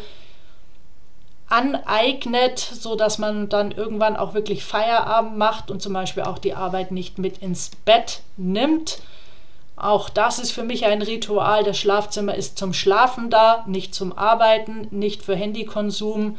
aneignet, 1.48 2.58
so 2.58 2.96
dass 2.96 3.16
man 3.16 3.48
dann 3.48 3.70
irgendwann 3.70 4.18
auch 4.18 4.34
wirklich 4.34 4.62
Feierabend 4.62 5.38
macht 5.38 5.70
und 5.70 5.80
zum 5.80 5.94
Beispiel 5.94 6.24
auch 6.24 6.36
die 6.36 6.52
Arbeit 6.52 6.92
nicht 6.92 7.16
mit 7.16 7.38
ins 7.38 7.70
Bett 7.86 8.20
nimmt. 8.36 8.98
Auch 9.74 10.10
das 10.10 10.38
ist 10.38 10.50
für 10.50 10.64
mich 10.64 10.84
ein 10.84 11.00
Ritual. 11.00 11.64
Das 11.64 11.78
Schlafzimmer 11.78 12.34
ist 12.34 12.58
zum 12.58 12.74
Schlafen 12.74 13.30
da, 13.30 13.64
nicht 13.66 13.94
zum 13.94 14.12
Arbeiten, 14.12 14.86
nicht 14.90 15.22
für 15.22 15.34
Handykonsum. 15.34 16.36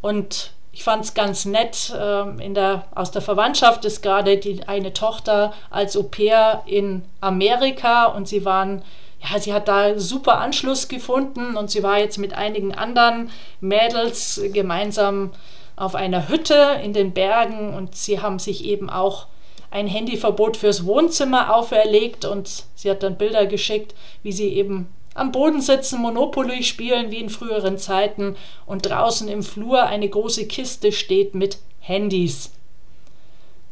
Und 0.00 0.54
ich 0.72 0.84
fand 0.84 1.04
es 1.04 1.14
ganz 1.14 1.44
nett, 1.44 1.94
ähm, 1.98 2.40
in 2.40 2.54
der, 2.54 2.86
aus 2.94 3.10
der 3.10 3.22
Verwandtschaft 3.22 3.84
ist 3.84 4.02
gerade 4.02 4.40
eine 4.66 4.92
Tochter 4.94 5.52
als 5.70 5.96
Au 5.96 6.02
pair 6.02 6.62
in 6.66 7.04
Amerika 7.20 8.06
und 8.06 8.26
sie 8.26 8.44
waren, 8.46 8.82
ja, 9.22 9.38
sie 9.38 9.52
hat 9.52 9.68
da 9.68 9.98
super 9.98 10.38
Anschluss 10.38 10.88
gefunden 10.88 11.56
und 11.56 11.70
sie 11.70 11.82
war 11.82 11.98
jetzt 11.98 12.18
mit 12.18 12.32
einigen 12.32 12.74
anderen 12.74 13.30
Mädels 13.60 14.40
gemeinsam 14.52 15.30
auf 15.76 15.94
einer 15.94 16.28
Hütte 16.28 16.80
in 16.82 16.94
den 16.94 17.12
Bergen 17.12 17.74
und 17.74 17.94
sie 17.94 18.20
haben 18.20 18.38
sich 18.38 18.64
eben 18.64 18.88
auch 18.88 19.26
ein 19.70 19.86
Handyverbot 19.86 20.56
fürs 20.56 20.86
Wohnzimmer 20.86 21.54
auferlegt 21.54 22.24
und 22.24 22.64
sie 22.74 22.90
hat 22.90 23.02
dann 23.02 23.16
Bilder 23.16 23.46
geschickt, 23.46 23.94
wie 24.22 24.32
sie 24.32 24.48
eben 24.54 24.88
am 25.14 25.32
Boden 25.32 25.60
sitzen, 25.60 26.00
Monopoly 26.00 26.62
spielen 26.62 27.10
wie 27.10 27.20
in 27.20 27.30
früheren 27.30 27.78
Zeiten 27.78 28.36
und 28.66 28.86
draußen 28.86 29.28
im 29.28 29.42
Flur 29.42 29.82
eine 29.82 30.08
große 30.08 30.46
Kiste 30.46 30.92
steht 30.92 31.34
mit 31.34 31.58
Handys. 31.80 32.50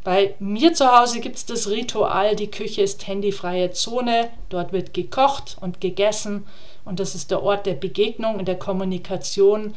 Bei 0.03 0.35
mir 0.39 0.73
zu 0.73 0.91
Hause 0.91 1.21
gibt 1.21 1.37
es 1.37 1.47
das 1.47 1.69
Ritual, 1.69 2.35
die 2.35 2.51
Küche 2.51 2.83
ist 2.83 3.07
handyfreie 3.07 3.73
Zone, 3.73 4.31
dort 4.49 4.73
wird 4.73 4.95
gekocht 4.95 5.59
und 5.61 5.81
gegessen 5.81 6.47
und 6.85 7.01
das 7.01 7.15
ist 7.15 7.31
der 7.31 7.43
Ort 7.43 7.67
der 7.67 7.75
Begegnung 7.75 8.37
und 8.37 8.49
der 8.49 8.59
Kommunikation. 8.59 9.75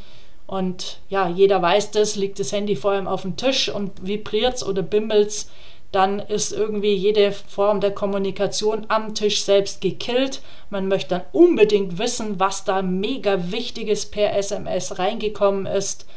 Und 0.47 0.99
ja, 1.09 1.27
jeder 1.27 1.61
weiß 1.61 1.91
das, 1.91 2.15
liegt 2.15 2.39
das 2.39 2.51
Handy 2.51 2.75
vor 2.75 2.97
ihm 2.97 3.07
auf 3.07 3.23
dem 3.23 3.35
Tisch 3.35 3.69
und 3.69 4.05
vibriert's 4.05 4.65
oder 4.65 4.81
bimmelt's 4.81 5.49
dann 5.93 6.19
ist 6.19 6.51
irgendwie 6.51 6.95
jede 6.95 7.31
Form 7.31 7.79
der 7.79 7.91
Kommunikation 7.91 8.85
am 8.89 9.13
Tisch 9.13 9.43
selbst 9.43 9.79
gekillt. 9.79 10.41
Man 10.71 10.87
möchte 10.87 11.09
dann 11.09 11.21
unbedingt 11.31 11.99
wissen, 11.99 12.39
was 12.39 12.65
da 12.65 12.81
mega 12.81 13.51
wichtiges 13.51 14.07
per 14.07 14.35
SMS 14.35 14.97
reingekommen 14.97 15.67
ist. 15.67 16.07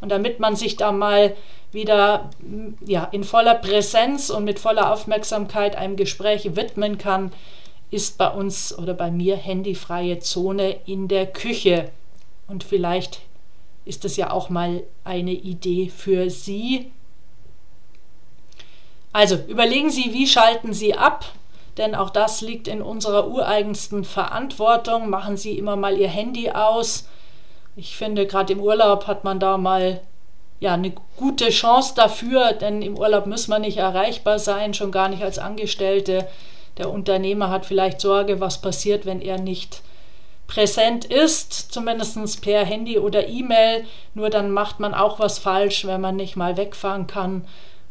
Und 0.00 0.10
damit 0.10 0.38
man 0.38 0.54
sich 0.54 0.76
da 0.76 0.92
mal 0.92 1.34
wieder 1.72 2.30
ja, 2.86 3.04
in 3.10 3.24
voller 3.24 3.56
Präsenz 3.56 4.30
und 4.30 4.44
mit 4.44 4.60
voller 4.60 4.92
Aufmerksamkeit 4.92 5.74
einem 5.74 5.96
Gespräch 5.96 6.54
widmen 6.54 6.96
kann, 6.96 7.32
ist 7.90 8.16
bei 8.16 8.28
uns 8.28 8.76
oder 8.78 8.94
bei 8.94 9.10
mir 9.10 9.36
handyfreie 9.36 10.20
Zone 10.20 10.76
in 10.86 11.08
der 11.08 11.26
Küche. 11.26 11.90
Und 12.46 12.62
vielleicht 12.62 13.20
ist 13.84 14.04
es 14.04 14.16
ja 14.16 14.30
auch 14.30 14.48
mal 14.48 14.84
eine 15.02 15.32
Idee 15.32 15.90
für 15.90 16.30
Sie, 16.30 16.92
also 19.14 19.36
überlegen 19.46 19.90
Sie, 19.90 20.12
wie 20.12 20.26
schalten 20.26 20.74
Sie 20.74 20.94
ab, 20.94 21.24
denn 21.76 21.94
auch 21.94 22.10
das 22.10 22.40
liegt 22.40 22.66
in 22.66 22.82
unserer 22.82 23.28
ureigensten 23.28 24.02
Verantwortung. 24.02 25.08
Machen 25.08 25.36
Sie 25.36 25.56
immer 25.56 25.76
mal 25.76 25.96
Ihr 25.96 26.08
Handy 26.08 26.50
aus. 26.50 27.08
Ich 27.76 27.96
finde, 27.96 28.26
gerade 28.26 28.52
im 28.52 28.60
Urlaub 28.60 29.06
hat 29.06 29.22
man 29.22 29.38
da 29.38 29.56
mal 29.56 30.00
ja, 30.58 30.74
eine 30.74 30.92
gute 31.16 31.50
Chance 31.50 31.94
dafür, 31.94 32.54
denn 32.54 32.82
im 32.82 32.98
Urlaub 32.98 33.26
muss 33.26 33.46
man 33.46 33.62
nicht 33.62 33.76
erreichbar 33.76 34.40
sein, 34.40 34.74
schon 34.74 34.90
gar 34.90 35.08
nicht 35.08 35.22
als 35.22 35.38
Angestellte. 35.38 36.26
Der 36.78 36.90
Unternehmer 36.90 37.50
hat 37.50 37.66
vielleicht 37.66 38.00
Sorge, 38.00 38.40
was 38.40 38.60
passiert, 38.60 39.06
wenn 39.06 39.22
er 39.22 39.38
nicht 39.38 39.82
präsent 40.48 41.04
ist, 41.04 41.72
zumindest 41.72 42.42
per 42.42 42.64
Handy 42.64 42.98
oder 42.98 43.28
E-Mail. 43.28 43.84
Nur 44.14 44.28
dann 44.28 44.50
macht 44.50 44.80
man 44.80 44.92
auch 44.92 45.20
was 45.20 45.38
falsch, 45.38 45.86
wenn 45.86 46.00
man 46.00 46.16
nicht 46.16 46.34
mal 46.34 46.56
wegfahren 46.56 47.06
kann 47.06 47.44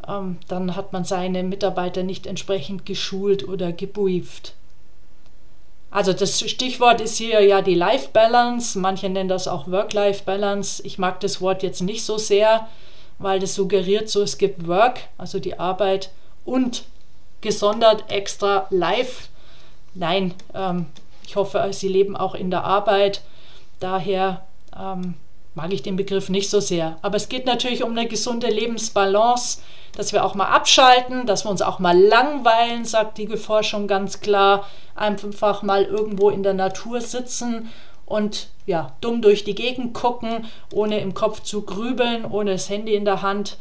ähm, 0.07 0.37
dann 0.47 0.75
hat 0.75 0.93
man 0.93 1.05
seine 1.05 1.43
Mitarbeiter 1.43 2.03
nicht 2.03 2.27
entsprechend 2.27 2.85
geschult 2.85 3.47
oder 3.47 3.71
gebrieft. 3.71 4.53
Also 5.91 6.11
das 6.11 6.39
Stichwort 6.39 7.01
ist 7.01 7.17
hier 7.17 7.41
ja 7.41 7.61
die 7.61 7.75
Life 7.75 8.09
Balance. 8.13 8.79
Manche 8.79 9.09
nennen 9.09 9.29
das 9.29 9.47
auch 9.47 9.67
Work-Life 9.67 10.23
Balance. 10.25 10.81
Ich 10.85 10.97
mag 10.97 11.19
das 11.19 11.39
Wort 11.39 11.61
jetzt 11.61 11.81
nicht 11.81 12.03
so 12.03 12.17
sehr, 12.17 12.67
weil 13.19 13.39
das 13.39 13.53
suggeriert 13.53 14.09
so, 14.09 14.23
es 14.23 14.39
gibt 14.39 14.67
Work, 14.67 15.01
also 15.19 15.39
die 15.39 15.59
Arbeit 15.59 16.09
und 16.45 16.85
gesondert 17.41 18.11
extra 18.11 18.65
Life. 18.71 19.27
Nein, 19.93 20.33
ähm, 20.55 20.87
ich 21.27 21.35
hoffe, 21.35 21.69
Sie 21.71 21.87
leben 21.87 22.17
auch 22.17 22.33
in 22.33 22.49
der 22.49 22.63
Arbeit. 22.63 23.21
Daher 23.79 24.43
ähm, 24.75 25.13
mag 25.55 25.71
ich 25.71 25.83
den 25.83 25.95
Begriff 25.95 26.29
nicht 26.29 26.49
so 26.49 26.59
sehr. 26.59 26.97
Aber 27.01 27.17
es 27.17 27.29
geht 27.29 27.45
natürlich 27.45 27.83
um 27.83 27.91
eine 27.91 28.07
gesunde 28.07 28.47
Lebensbalance, 28.47 29.61
dass 29.95 30.13
wir 30.13 30.25
auch 30.25 30.35
mal 30.35 30.47
abschalten, 30.47 31.25
dass 31.25 31.45
wir 31.45 31.51
uns 31.51 31.61
auch 31.61 31.79
mal 31.79 31.97
langweilen, 31.97 32.85
sagt 32.85 33.17
die 33.17 33.27
Forschung 33.37 33.87
ganz 33.87 34.19
klar. 34.19 34.67
Einfach 34.95 35.61
mal 35.61 35.83
irgendwo 35.83 36.29
in 36.29 36.43
der 36.43 36.53
Natur 36.53 37.01
sitzen 37.01 37.69
und 38.05 38.47
ja, 38.65 38.93
dumm 39.01 39.21
durch 39.21 39.43
die 39.43 39.55
Gegend 39.55 39.93
gucken, 39.93 40.45
ohne 40.71 40.99
im 40.99 41.13
Kopf 41.13 41.41
zu 41.41 41.63
grübeln, 41.63 42.25
ohne 42.25 42.51
das 42.51 42.69
Handy 42.69 42.95
in 42.95 43.05
der 43.05 43.21
Hand, 43.21 43.57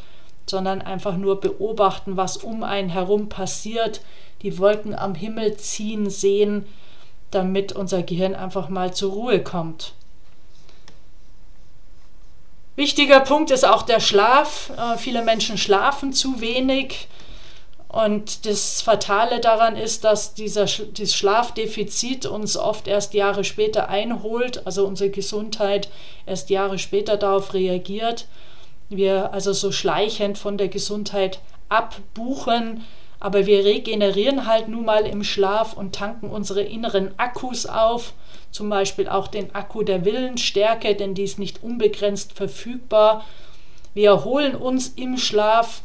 sondern 0.46 0.82
einfach 0.82 1.16
nur 1.16 1.40
beobachten, 1.40 2.16
was 2.16 2.37
um 2.37 2.62
einen 2.62 2.88
herum 2.88 3.28
passiert, 3.28 4.00
die 4.42 4.58
Wolken 4.58 4.94
am 4.94 5.14
Himmel 5.14 5.56
ziehen 5.56 6.11
sehen, 6.11 6.66
damit 7.30 7.72
unser 7.72 8.02
Gehirn 8.02 8.34
einfach 8.34 8.68
mal 8.68 8.92
zur 8.92 9.12
Ruhe 9.12 9.42
kommt. 9.42 9.94
Wichtiger 12.74 13.20
Punkt 13.20 13.50
ist 13.50 13.64
auch 13.64 13.82
der 13.82 14.00
Schlaf. 14.00 14.70
Äh, 14.76 14.96
viele 14.96 15.22
Menschen 15.22 15.58
schlafen 15.58 16.12
zu 16.12 16.40
wenig. 16.40 17.08
Und 17.88 18.46
das 18.46 18.80
Fatale 18.80 19.38
daran 19.38 19.76
ist, 19.76 20.04
dass 20.04 20.32
dieser, 20.32 20.64
dieses 20.64 21.14
Schlafdefizit 21.14 22.24
uns 22.24 22.56
oft 22.56 22.88
erst 22.88 23.12
Jahre 23.12 23.44
später 23.44 23.90
einholt, 23.90 24.66
also 24.66 24.86
unsere 24.86 25.10
Gesundheit 25.10 25.90
erst 26.24 26.48
Jahre 26.48 26.78
später 26.78 27.18
darauf 27.18 27.52
reagiert. 27.52 28.26
Wir 28.88 29.34
also 29.34 29.52
so 29.52 29.72
schleichend 29.72 30.38
von 30.38 30.56
der 30.56 30.68
Gesundheit 30.68 31.40
abbuchen, 31.68 32.84
aber 33.22 33.46
wir 33.46 33.64
regenerieren 33.64 34.46
halt 34.48 34.66
nun 34.66 34.84
mal 34.84 35.06
im 35.06 35.22
Schlaf 35.22 35.74
und 35.74 35.94
tanken 35.94 36.28
unsere 36.28 36.62
inneren 36.62 37.16
Akkus 37.20 37.66
auf, 37.66 38.14
zum 38.50 38.68
Beispiel 38.68 39.08
auch 39.08 39.28
den 39.28 39.54
Akku 39.54 39.84
der 39.84 40.04
Willensstärke, 40.04 40.96
denn 40.96 41.14
die 41.14 41.22
ist 41.22 41.38
nicht 41.38 41.62
unbegrenzt 41.62 42.32
verfügbar. 42.32 43.24
Wir 43.94 44.10
erholen 44.10 44.56
uns 44.56 44.88
im 44.88 45.18
Schlaf. 45.18 45.82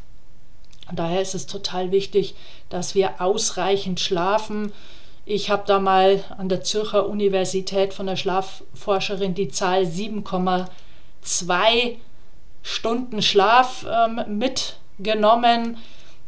Daher 0.91 1.21
ist 1.21 1.35
es 1.35 1.45
total 1.45 1.91
wichtig, 1.91 2.33
dass 2.69 2.95
wir 2.95 3.21
ausreichend 3.21 3.99
schlafen. 3.99 4.73
Ich 5.23 5.51
habe 5.51 5.61
da 5.67 5.79
mal 5.79 6.23
an 6.39 6.49
der 6.49 6.63
Zürcher 6.63 7.07
Universität 7.07 7.93
von 7.93 8.07
der 8.07 8.15
Schlafforscherin 8.15 9.35
die 9.35 9.49
Zahl 9.49 9.83
7,2 9.83 11.97
Stunden 12.63 13.21
Schlaf 13.21 13.85
ähm, 13.87 14.39
mitgenommen. 14.39 15.77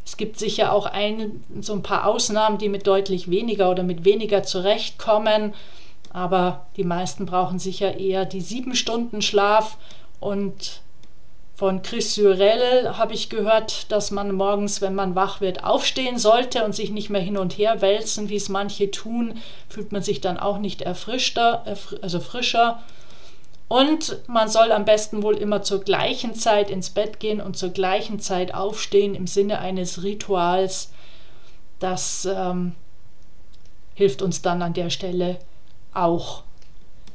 Es 0.09 0.17
gibt 0.17 0.39
sicher 0.39 0.73
auch 0.73 0.87
ein, 0.87 1.43
so 1.61 1.71
ein 1.71 1.83
paar 1.83 2.07
Ausnahmen, 2.07 2.57
die 2.57 2.67
mit 2.67 2.87
deutlich 2.87 3.29
weniger 3.29 3.69
oder 3.69 3.83
mit 3.83 4.05
weniger 4.05 4.41
zurechtkommen, 4.41 5.53
aber 6.11 6.65
die 6.77 6.83
meisten 6.83 7.27
brauchen 7.27 7.59
sicher 7.59 7.99
eher 7.99 8.25
die 8.25 8.41
sieben 8.41 8.73
Stunden 8.73 9.21
Schlaf 9.21 9.77
und 10.19 10.81
von 11.53 11.83
Chris 11.83 12.15
Syrell 12.15 12.97
habe 12.97 13.13
ich 13.13 13.29
gehört, 13.29 13.91
dass 13.91 14.09
man 14.09 14.31
morgens, 14.31 14.81
wenn 14.81 14.95
man 14.95 15.13
wach 15.13 15.41
wird, 15.41 15.63
aufstehen 15.63 16.17
sollte 16.17 16.65
und 16.65 16.73
sich 16.73 16.89
nicht 16.89 17.11
mehr 17.11 17.21
hin 17.21 17.37
und 17.37 17.59
her 17.59 17.79
wälzen, 17.83 18.29
wie 18.29 18.37
es 18.37 18.49
manche 18.49 18.89
tun, 18.89 19.35
fühlt 19.67 19.91
man 19.91 20.01
sich 20.01 20.21
dann 20.21 20.39
auch 20.39 20.57
nicht 20.57 20.81
erfrischter, 20.81 21.65
also 22.01 22.19
frischer. 22.19 22.81
Und 23.69 24.27
man 24.27 24.49
soll 24.49 24.71
am 24.71 24.83
besten 24.83 25.21
wohl 25.21 25.37
immer 25.37 25.61
zur 25.61 25.81
gleichen 25.81 26.33
Zeit 26.33 26.71
ins 26.71 26.89
Bett 26.89 27.19
gehen 27.19 27.39
und 27.39 27.55
zur 27.55 27.69
gleichen 27.69 28.19
Zeit 28.19 28.53
aufstehen 28.53 29.13
im 29.13 29.27
Sinne 29.27 29.59
eines 29.59 30.01
Rituals. 30.01 30.91
Das 31.77 32.25
ähm, 32.25 32.73
hilft 33.93 34.23
uns 34.23 34.41
dann 34.41 34.63
an 34.63 34.73
der 34.73 34.89
Stelle 34.89 35.37
auch. 35.93 36.43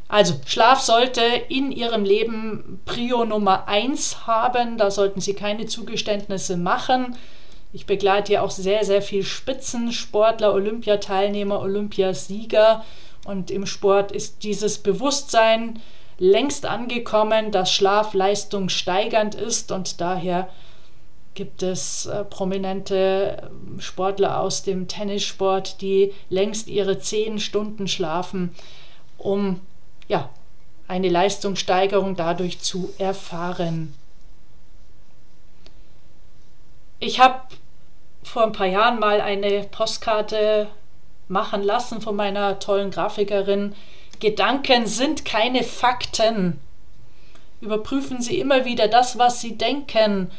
Also 0.07 0.35
Schlaf 0.47 0.81
sollte 0.81 1.23
in 1.49 1.73
Ihrem 1.73 2.05
Leben 2.05 2.81
Prio 2.85 3.25
Nummer 3.25 3.67
1 3.67 4.29
haben. 4.29 4.79
Da 4.79 4.93
sollten 4.93 5.21
Sie 5.21 5.35
keine 5.35 5.67
Zugeständnisse 5.67 6.57
machen. 6.57 7.17
Ich 7.73 7.87
begleite 7.87 8.35
ja 8.35 8.43
auch 8.43 8.53
sehr, 8.53 8.85
sehr 8.85 9.03
viel 9.03 9.25
Spitzensportler, 9.25 10.55
Olympiateilnehmer, 10.55 11.59
Olympiasieger. 11.59 12.85
Und 13.25 13.51
im 13.51 13.67
Sport 13.67 14.13
ist 14.13 14.45
dieses 14.45 14.79
Bewusstsein, 14.79 15.81
längst 16.19 16.67
angekommen, 16.67 17.51
dass 17.51 17.73
Schlaf 17.73 18.15
leistungssteigernd 18.15 19.35
ist 19.35 19.73
und 19.73 20.01
daher 20.01 20.49
gibt 21.35 21.63
es 21.63 22.07
äh, 22.07 22.25
prominente 22.25 23.51
ähm, 23.51 23.81
Sportler 23.81 24.41
aus 24.41 24.63
dem 24.63 24.89
Tennissport, 24.89 25.81
die 25.81 26.13
längst 26.31 26.69
ihre 26.69 26.99
zehn 26.99 27.39
Stunden 27.39 27.89
schlafen, 27.89 28.55
um 29.19 29.61
ja, 30.09 30.31
eine 30.87 31.09
Leistungssteigerung 31.09 32.15
dadurch 32.15 32.61
zu 32.61 32.93
erfahren. 32.99 33.95
Ich 37.01 37.21
habe 37.21 37.41
vor 38.23 38.45
ein 38.45 38.53
paar 38.53 38.67
Jahren 38.67 38.99
mal 38.99 39.21
eine 39.21 39.65
Postkarte 39.65 40.69
machen 41.29 41.63
lassen 41.63 42.01
von 42.01 42.17
meiner 42.17 42.59
tollen 42.59 42.91
Grafikerin, 42.91 43.75
Gedanken 44.21 44.87
sind 44.87 45.25
keine 45.25 45.63
Fakten. 45.63 46.61
Überprüfen 47.61 48.21
Sie 48.21 48.39
immer 48.39 48.65
wieder 48.65 48.89
das, 48.89 49.19
was 49.19 49.41
Sie 49.41 49.57
denken. 49.57 50.31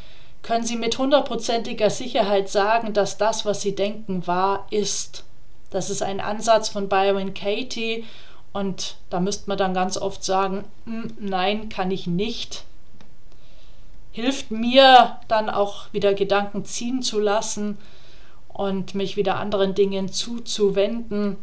Können 0.43 0.63
Sie 0.63 0.75
mit 0.75 0.97
hundertprozentiger 0.97 1.89
Sicherheit 1.89 2.49
sagen, 2.49 2.93
dass 2.93 3.17
das, 3.17 3.45
was 3.45 3.61
Sie 3.61 3.73
denken, 3.73 4.27
wahr 4.27 4.67
ist. 4.69 5.23
Das 5.71 5.89
ist 5.89 6.03
ein 6.03 6.19
Ansatz 6.19 6.69
von 6.69 6.87
Byron 6.87 7.33
Katie 7.33 8.05
und 8.53 8.95
da 9.09 9.19
müsste 9.19 9.49
man 9.49 9.57
dann 9.57 9.73
ganz 9.73 9.97
oft 9.97 10.23
sagen, 10.23 10.63
hm, 10.85 11.13
nein, 11.19 11.67
kann 11.69 11.91
ich 11.91 12.07
nicht. 12.07 12.63
Hilft 14.11 14.51
mir 14.51 15.19
dann 15.27 15.49
auch 15.49 15.91
wieder 15.91 16.13
Gedanken 16.13 16.63
ziehen 16.63 17.01
zu 17.01 17.19
lassen 17.19 17.77
und 18.47 18.95
mich 18.95 19.17
wieder 19.17 19.35
anderen 19.35 19.75
Dingen 19.75 20.09
zuzuwenden 20.09 21.37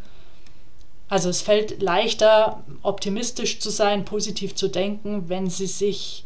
also 1.12 1.28
es 1.28 1.42
fällt 1.42 1.82
leichter, 1.82 2.62
optimistisch 2.82 3.60
zu 3.60 3.68
sein, 3.68 4.06
positiv 4.06 4.54
zu 4.54 4.68
denken, 4.68 5.28
wenn 5.28 5.50
sie 5.50 5.66
sich 5.66 6.24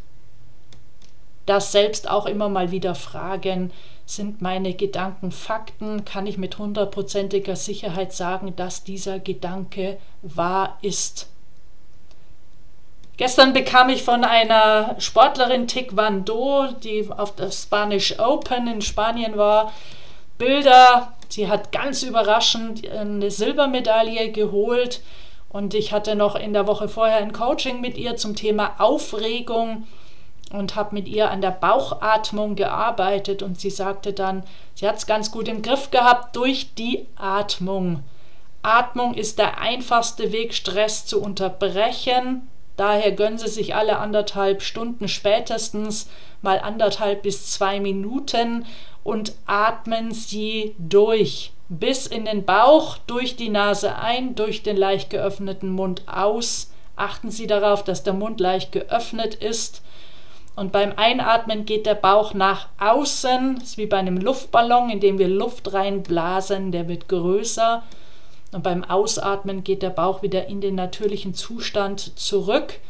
das 1.44 1.72
selbst 1.72 2.08
auch 2.08 2.24
immer 2.24 2.48
mal 2.48 2.70
wieder 2.70 2.94
fragen, 2.94 3.72
sind 4.04 4.42
meine 4.42 4.74
Gedanken 4.74 5.32
Fakten? 5.32 6.04
Kann 6.04 6.28
ich 6.28 6.38
mit 6.38 6.58
hundertprozentiger 6.58 7.56
Sicherheit 7.56 8.12
sagen, 8.12 8.54
dass 8.54 8.84
dieser 8.84 9.18
Gedanke 9.18 9.98
wahr 10.22 10.78
ist? 10.82 11.30
Gestern 13.16 13.54
bekam 13.54 13.88
ich 13.88 14.04
von 14.04 14.22
einer 14.22 14.94
Sportlerin 15.00 15.66
Taekwondo, 15.66 16.68
die 16.84 17.10
auf 17.10 17.34
der 17.34 17.50
Spanish 17.50 18.20
Open 18.20 18.68
in 18.68 18.82
Spanien 18.82 19.36
war, 19.36 19.72
Bilder 20.38 21.15
Sie 21.28 21.48
hat 21.48 21.72
ganz 21.72 22.02
überraschend 22.02 22.88
eine 22.88 23.30
Silbermedaille 23.30 24.30
geholt 24.32 25.02
und 25.48 25.74
ich 25.74 25.92
hatte 25.92 26.14
noch 26.14 26.36
in 26.36 26.52
der 26.52 26.66
Woche 26.66 26.88
vorher 26.88 27.18
ein 27.18 27.32
Coaching 27.32 27.80
mit 27.80 27.96
ihr 27.96 28.16
zum 28.16 28.36
Thema 28.36 28.74
Aufregung 28.78 29.86
und 30.52 30.76
habe 30.76 30.94
mit 30.94 31.08
ihr 31.08 31.30
an 31.30 31.40
der 31.40 31.50
Bauchatmung 31.50 32.54
gearbeitet 32.54 33.42
und 33.42 33.60
sie 33.60 33.70
sagte 33.70 34.12
dann, 34.12 34.44
sie 34.74 34.86
hat 34.86 34.96
es 34.96 35.06
ganz 35.06 35.30
gut 35.30 35.48
im 35.48 35.62
Griff 35.62 35.90
gehabt 35.90 36.36
durch 36.36 36.74
die 36.74 37.06
Atmung. 37.16 38.02
Atmung 38.62 39.14
ist 39.14 39.38
der 39.38 39.60
einfachste 39.60 40.32
Weg, 40.32 40.52
Stress 40.52 41.06
zu 41.06 41.22
unterbrechen. 41.22 42.48
Daher 42.76 43.12
gönnen 43.12 43.38
Sie 43.38 43.48
sich 43.48 43.74
alle 43.74 43.98
anderthalb 43.98 44.60
Stunden 44.60 45.08
spätestens 45.08 46.10
mal 46.42 46.58
anderthalb 46.58 47.22
bis 47.22 47.50
zwei 47.50 47.80
Minuten 47.80 48.66
und 49.06 49.34
atmen 49.46 50.12
Sie 50.12 50.74
durch 50.78 51.52
bis 51.68 52.08
in 52.08 52.24
den 52.24 52.44
Bauch, 52.44 52.98
durch 53.06 53.36
die 53.36 53.50
Nase 53.50 53.94
ein, 53.94 54.34
durch 54.34 54.64
den 54.64 54.76
leicht 54.76 55.10
geöffneten 55.10 55.70
Mund 55.70 56.02
aus. 56.06 56.72
Achten 56.96 57.30
Sie 57.30 57.46
darauf, 57.46 57.84
dass 57.84 58.02
der 58.02 58.14
Mund 58.14 58.40
leicht 58.40 58.72
geöffnet 58.72 59.36
ist. 59.36 59.82
Und 60.56 60.72
beim 60.72 60.94
Einatmen 60.96 61.66
geht 61.66 61.86
der 61.86 61.94
Bauch 61.94 62.34
nach 62.34 62.68
außen, 62.80 63.56
das 63.60 63.70
ist 63.70 63.78
wie 63.78 63.86
bei 63.86 63.98
einem 63.98 64.16
Luftballon, 64.16 64.90
in 64.90 64.98
dem 64.98 65.18
wir 65.18 65.28
Luft 65.28 65.72
reinblasen, 65.72 66.72
der 66.72 66.88
wird 66.88 67.08
größer. 67.08 67.84
Und 68.50 68.64
beim 68.64 68.82
Ausatmen 68.82 69.62
geht 69.62 69.82
der 69.82 69.90
Bauch 69.90 70.22
wieder 70.22 70.46
in 70.46 70.60
den 70.60 70.74
natürlichen 70.74 71.32
Zustand 71.32 72.18
zurück. 72.18 72.80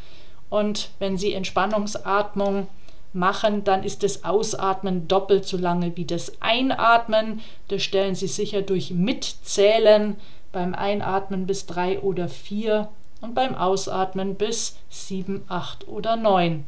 Und 0.48 0.88
wenn 0.98 1.18
Sie 1.18 1.34
Entspannungsatmung 1.34 2.68
machen, 3.16 3.64
dann 3.64 3.82
ist 3.82 4.02
das 4.02 4.24
Ausatmen 4.24 5.08
doppelt 5.08 5.46
so 5.46 5.56
lange 5.56 5.96
wie 5.96 6.04
das 6.04 6.40
Einatmen. 6.40 7.40
Das 7.68 7.82
stellen 7.82 8.14
Sie 8.14 8.28
sicher 8.28 8.62
durch 8.62 8.92
Mitzählen 8.92 10.16
beim 10.52 10.74
Einatmen 10.74 11.46
bis 11.46 11.66
drei 11.66 11.98
oder 12.00 12.28
vier 12.28 12.88
und 13.20 13.34
beim 13.34 13.54
Ausatmen 13.54 14.36
bis 14.36 14.76
sieben, 14.88 15.44
acht 15.48 15.88
oder 15.88 16.16
neun. 16.16 16.64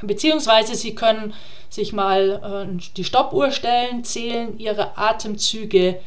Beziehungsweise 0.00 0.74
Sie 0.74 0.94
können 0.94 1.34
sich 1.68 1.92
mal 1.92 2.68
äh, 2.70 2.78
die 2.96 3.04
Stoppuhr 3.04 3.50
stellen, 3.50 4.04
zählen 4.04 4.58
Ihre 4.58 4.96
Atemzüge 4.96 6.00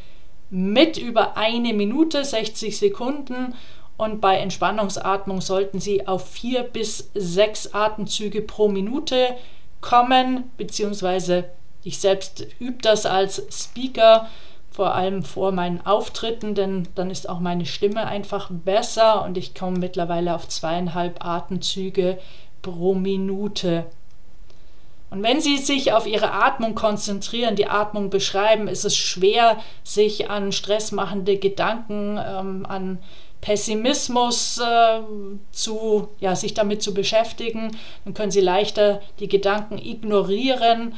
mit 0.48 0.98
über 0.98 1.36
eine 1.36 1.72
Minute, 1.72 2.24
60 2.24 2.78
Sekunden 2.78 3.54
und 4.02 4.20
bei 4.20 4.36
Entspannungsatmung 4.36 5.40
sollten 5.40 5.80
Sie 5.80 6.06
auf 6.06 6.28
vier 6.28 6.62
bis 6.64 7.10
sechs 7.14 7.72
Atemzüge 7.72 8.42
pro 8.42 8.68
Minute 8.68 9.36
kommen, 9.80 10.50
beziehungsweise 10.56 11.44
ich 11.84 11.98
selbst 11.98 12.46
übe 12.58 12.78
das 12.82 13.06
als 13.06 13.42
Speaker, 13.50 14.28
vor 14.70 14.94
allem 14.94 15.22
vor 15.22 15.52
meinen 15.52 15.84
Auftritten, 15.84 16.54
denn 16.54 16.88
dann 16.94 17.10
ist 17.10 17.28
auch 17.28 17.40
meine 17.40 17.66
Stimme 17.66 18.06
einfach 18.06 18.48
besser 18.50 19.24
und 19.24 19.36
ich 19.36 19.54
komme 19.54 19.78
mittlerweile 19.78 20.34
auf 20.34 20.48
zweieinhalb 20.48 21.24
Atemzüge 21.24 22.18
pro 22.62 22.94
Minute. 22.94 23.86
Und 25.10 25.22
wenn 25.22 25.42
Sie 25.42 25.58
sich 25.58 25.92
auf 25.92 26.06
Ihre 26.06 26.32
Atmung 26.32 26.74
konzentrieren, 26.74 27.54
die 27.54 27.66
Atmung 27.66 28.08
beschreiben, 28.08 28.66
ist 28.66 28.86
es 28.86 28.96
schwer, 28.96 29.58
sich 29.84 30.30
an 30.30 30.52
stressmachende 30.52 31.36
Gedanken, 31.36 32.18
ähm, 32.18 32.64
an 32.66 32.98
Pessimismus 33.42 34.58
äh, 34.58 35.00
zu, 35.50 36.08
ja, 36.20 36.34
sich 36.34 36.54
damit 36.54 36.82
zu 36.82 36.94
beschäftigen. 36.94 37.76
Dann 38.04 38.14
können 38.14 38.30
Sie 38.30 38.40
leichter 38.40 39.02
die 39.18 39.28
Gedanken 39.28 39.78
ignorieren 39.78 40.94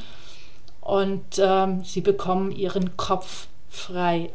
und 0.79 1.25
ähm, 1.39 1.83
Sie 1.83 2.01
bekommen 2.01 2.51
Ihren 2.51 2.95
Kopf 2.95 3.47
frei. 3.69 4.29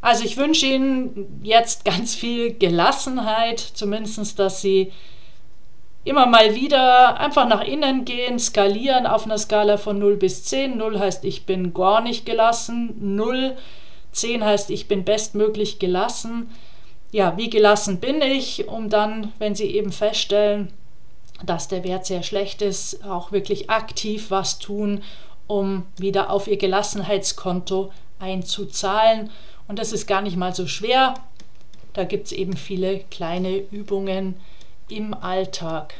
Also 0.00 0.24
ich 0.24 0.36
wünsche 0.36 0.66
Ihnen 0.66 1.40
jetzt 1.42 1.84
ganz 1.84 2.14
viel 2.14 2.54
Gelassenheit, 2.54 3.58
zumindest, 3.58 4.38
dass 4.38 4.62
Sie 4.62 4.92
immer 6.04 6.26
mal 6.26 6.54
wieder 6.54 7.18
einfach 7.18 7.48
nach 7.48 7.62
innen 7.62 8.04
gehen, 8.04 8.38
skalieren 8.38 9.04
auf 9.04 9.24
einer 9.24 9.36
Skala 9.36 9.78
von 9.78 9.98
0 9.98 10.16
bis 10.16 10.44
10. 10.44 10.78
0 10.78 11.00
heißt, 11.00 11.24
ich 11.24 11.44
bin 11.44 11.74
gar 11.74 12.00
nicht 12.02 12.24
gelassen. 12.24 12.94
0, 13.16 13.56
10 14.16 14.44
heißt, 14.44 14.70
ich 14.70 14.88
bin 14.88 15.04
bestmöglich 15.04 15.78
gelassen. 15.78 16.50
Ja, 17.12 17.36
wie 17.36 17.50
gelassen 17.50 18.00
bin 18.00 18.20
ich, 18.20 18.68
um 18.68 18.90
dann, 18.90 19.32
wenn 19.38 19.54
Sie 19.54 19.70
eben 19.74 19.92
feststellen, 19.92 20.72
dass 21.44 21.68
der 21.68 21.84
Wert 21.84 22.06
sehr 22.06 22.22
schlecht 22.22 22.62
ist, 22.62 23.04
auch 23.04 23.30
wirklich 23.32 23.70
aktiv 23.70 24.30
was 24.30 24.58
tun, 24.58 25.02
um 25.46 25.84
wieder 25.98 26.30
auf 26.30 26.48
Ihr 26.48 26.56
Gelassenheitskonto 26.56 27.92
einzuzahlen. 28.18 29.30
Und 29.68 29.78
das 29.78 29.92
ist 29.92 30.06
gar 30.06 30.22
nicht 30.22 30.36
mal 30.36 30.54
so 30.54 30.66
schwer. 30.66 31.14
Da 31.92 32.04
gibt 32.04 32.26
es 32.26 32.32
eben 32.32 32.56
viele 32.56 33.00
kleine 33.10 33.56
Übungen, 33.56 34.36
im 34.88 35.14
Alltag. 35.14 35.94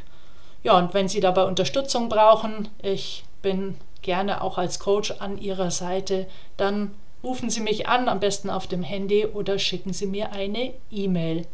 Ja, 0.62 0.76
und 0.78 0.94
wenn 0.94 1.08
Sie 1.08 1.20
dabei 1.20 1.44
Unterstützung 1.44 2.08
brauchen, 2.08 2.68
ich 2.82 3.24
bin 3.42 3.76
gerne 4.02 4.42
auch 4.42 4.58
als 4.58 4.78
Coach 4.78 5.12
an 5.18 5.38
Ihrer 5.38 5.70
Seite, 5.70 6.26
dann 6.56 6.94
rufen 7.26 7.50
Sie 7.50 7.60
mich 7.60 7.88
an, 7.88 8.08
am 8.08 8.20
besten 8.20 8.48
auf 8.48 8.68
dem 8.68 8.84
Handy 8.84 9.26
oder 9.26 9.58
schicken 9.58 9.92
Sie 9.92 10.06
mir 10.06 10.32
eine 10.32 10.72
E-Mail. 10.90 11.44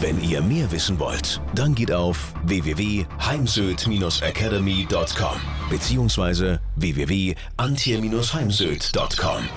Wenn 0.00 0.22
ihr 0.22 0.40
mehr 0.40 0.70
wissen 0.70 1.00
wollt, 1.00 1.40
dann 1.54 1.74
geht 1.74 1.92
auf 1.92 2.32
www.heimsöd-academy.com 2.44 5.40
bzw. 5.70 6.58
www.antje-heimsöd.com. 6.76 9.48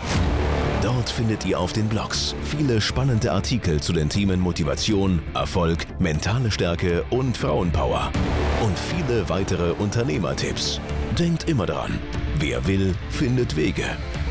Dort 0.82 1.12
findet 1.12 1.46
ihr 1.46 1.60
auf 1.60 1.74
den 1.74 1.88
Blogs 1.88 2.34
viele 2.44 2.82
spannende 2.82 3.32
Artikel 3.32 3.80
zu 3.82 3.94
den 3.94 4.10
Themen 4.10 4.40
Motivation, 4.40 5.22
Erfolg, 5.36 5.86
mentale 6.00 6.50
Stärke 6.50 7.06
und 7.12 7.38
Frauenpower. 7.38 8.12
Und 8.62 8.78
viele 8.78 9.28
weitere 9.28 9.72
Unternehmertipps. 9.72 10.80
Denkt 11.18 11.50
immer 11.50 11.66
daran, 11.66 12.00
wer 12.38 12.68
will, 12.68 12.94
findet 13.10 13.56
Wege. 13.56 13.86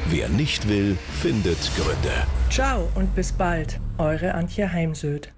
Wer 0.08 0.28
nicht 0.28 0.68
will, 0.68 0.96
findet 1.20 1.58
Gründe. 1.76 2.26
Ciao 2.48 2.88
und 2.94 3.14
bis 3.14 3.32
bald, 3.32 3.80
eure 3.98 4.34
Antje 4.34 4.72
Heimsöd. 4.72 5.32